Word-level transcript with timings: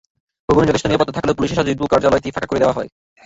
ভবনে 0.47 0.67
যথেষ্ট 0.67 0.87
নিরাপত্তা 0.87 1.15
থাকলেও 1.17 1.37
পুলিশের 1.37 1.55
সাহায্যে 1.57 1.77
দ্রুত 1.77 1.89
কার্যালয়টি 1.91 2.29
ফাঁকা 2.35 2.47
করে 2.49 2.61
দেওয়া 2.61 2.75
হয়। 2.77 2.89